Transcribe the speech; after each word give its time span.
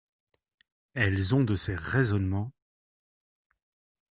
Elles 0.95 1.35
ont 1.35 1.43
de 1.43 1.53
ces 1.55 1.75
raisonnements! 1.75 2.51